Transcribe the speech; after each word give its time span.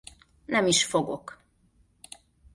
Nem 0.45 0.65
is 0.67 0.85
fogok. 0.85 1.41